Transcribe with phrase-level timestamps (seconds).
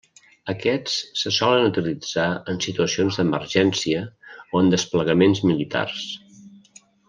[0.51, 4.01] Aquests se solen utilitzar en situacions d'emergència
[4.33, 6.11] o en desplegaments militars.